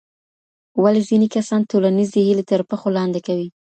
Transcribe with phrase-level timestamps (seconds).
[0.83, 3.47] ولې ځینې کسان ټولنیزې هیلې تر پښو لاندې کوي؟